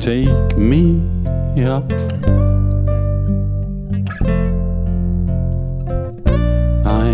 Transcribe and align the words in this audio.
take 0.00 0.56
me 0.56 1.02
up. 1.64 1.92
I 6.86 7.10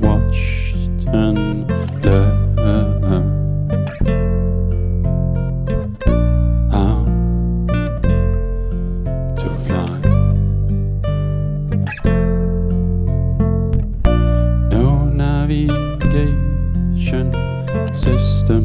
watched 0.00 0.74
and 1.06 1.70
uh, 2.04 2.34
uh, 2.58 2.84
uh, 3.06 3.22
learned 5.68 6.02
how 6.72 7.04
to 9.36 9.48
fly. 9.66 10.00
No 14.70 14.86
navigation 15.14 16.26
system 17.94 18.62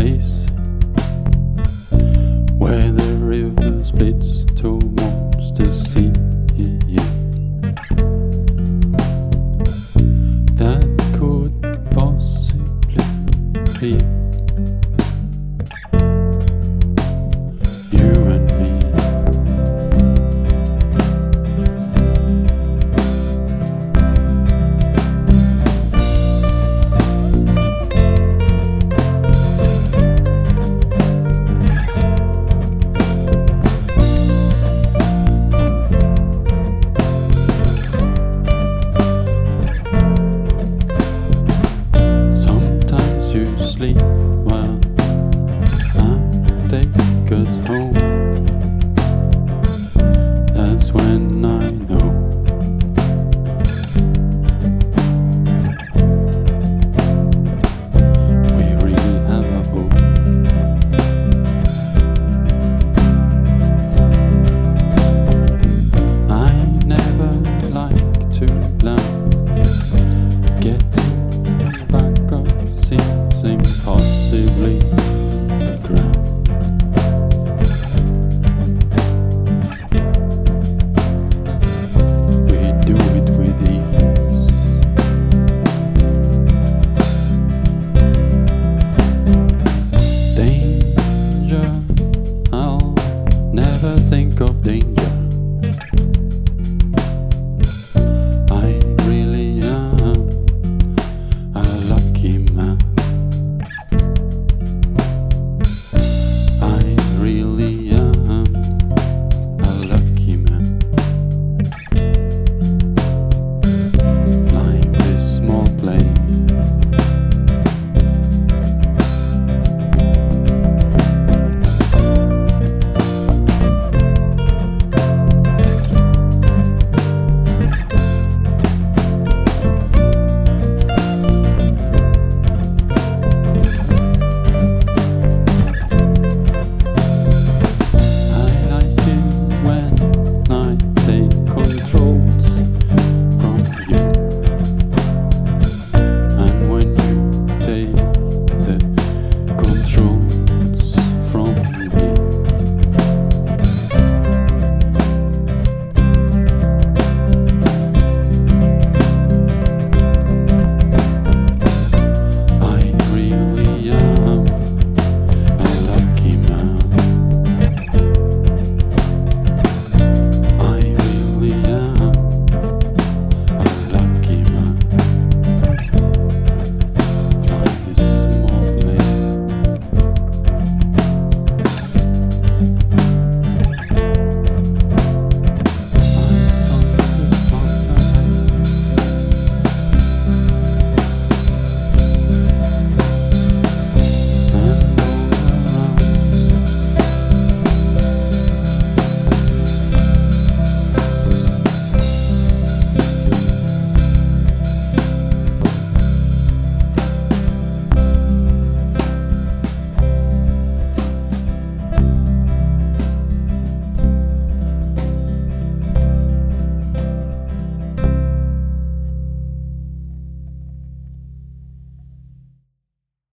place 0.00 0.46
where 2.56 2.90
the 2.90 3.18
river 3.20 3.84
splits 3.84 4.44
to 4.54 4.78
the 4.78 5.29